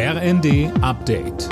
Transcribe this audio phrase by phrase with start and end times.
[0.00, 1.48] RND Update.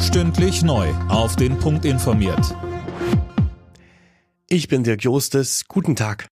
[0.00, 0.88] Stündlich neu.
[1.10, 2.56] Auf den Punkt informiert.
[4.48, 5.66] Ich bin Dirk Jostes.
[5.68, 6.28] Guten Tag.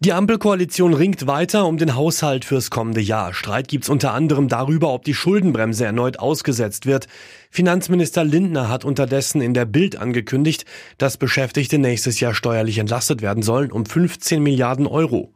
[0.00, 3.32] Die Ampelkoalition ringt weiter um den Haushalt fürs kommende Jahr.
[3.32, 7.06] Streit gibt's unter anderem darüber, ob die Schuldenbremse erneut ausgesetzt wird.
[7.50, 10.66] Finanzminister Lindner hat unterdessen in der Bild angekündigt,
[10.98, 15.32] dass Beschäftigte nächstes Jahr steuerlich entlastet werden sollen um 15 Milliarden Euro.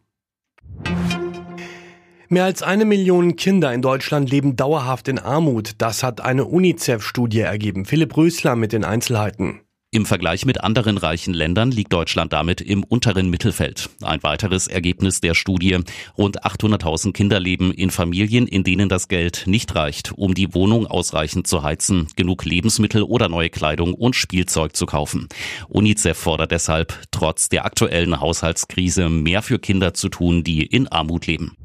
[2.32, 5.72] Mehr als eine Million Kinder in Deutschland leben dauerhaft in Armut.
[5.76, 7.84] Das hat eine UNICEF-Studie ergeben.
[7.84, 9.60] Philipp Rösler mit den Einzelheiten.
[9.90, 13.90] Im Vergleich mit anderen reichen Ländern liegt Deutschland damit im unteren Mittelfeld.
[14.00, 15.80] Ein weiteres Ergebnis der Studie.
[16.16, 20.86] Rund 800.000 Kinder leben in Familien, in denen das Geld nicht reicht, um die Wohnung
[20.86, 25.28] ausreichend zu heizen, genug Lebensmittel oder neue Kleidung und Spielzeug zu kaufen.
[25.68, 31.26] UNICEF fordert deshalb, trotz der aktuellen Haushaltskrise mehr für Kinder zu tun, die in Armut
[31.26, 31.58] leben.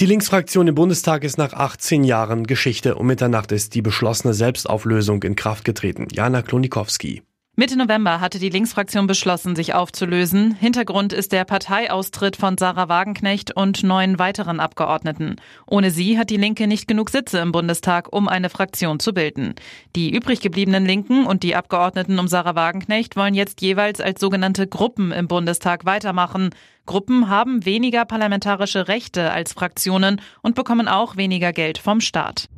[0.00, 2.94] Die Linksfraktion im Bundestag ist nach 18 Jahren Geschichte.
[2.94, 6.08] Um Mitternacht ist die beschlossene Selbstauflösung in Kraft getreten.
[6.10, 7.22] Jana Klonikowski.
[7.60, 10.54] Mitte November hatte die Linksfraktion beschlossen, sich aufzulösen.
[10.54, 15.36] Hintergrund ist der Parteiaustritt von Sarah Wagenknecht und neun weiteren Abgeordneten.
[15.66, 19.56] Ohne sie hat die Linke nicht genug Sitze im Bundestag, um eine Fraktion zu bilden.
[19.94, 24.66] Die übrig gebliebenen Linken und die Abgeordneten um Sarah Wagenknecht wollen jetzt jeweils als sogenannte
[24.66, 26.54] Gruppen im Bundestag weitermachen.
[26.86, 32.48] Gruppen haben weniger parlamentarische Rechte als Fraktionen und bekommen auch weniger Geld vom Staat.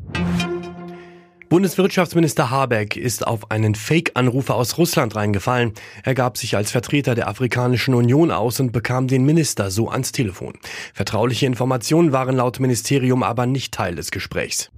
[1.53, 5.75] Bundeswirtschaftsminister Habeck ist auf einen Fake-Anrufer aus Russland reingefallen.
[6.03, 10.13] Er gab sich als Vertreter der Afrikanischen Union aus und bekam den Minister so ans
[10.13, 10.55] Telefon.
[10.95, 14.71] Vertrauliche Informationen waren laut Ministerium aber nicht Teil des Gesprächs.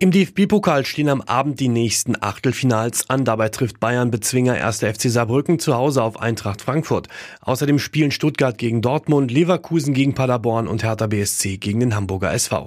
[0.00, 3.24] Im DFB-Pokal stehen am Abend die nächsten Achtelfinals an.
[3.24, 4.78] Dabei trifft Bayern Bezwinger 1.
[4.78, 7.06] FC Saarbrücken zu Hause auf Eintracht Frankfurt.
[7.42, 12.66] Außerdem spielen Stuttgart gegen Dortmund, Leverkusen gegen Paderborn und Hertha BSC gegen den Hamburger SV.